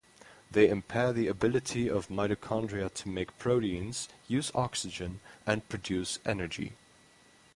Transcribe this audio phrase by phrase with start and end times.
[0.49, 6.73] They impair the ability of mitochondria to make proteins, use oxygen, and produce energy.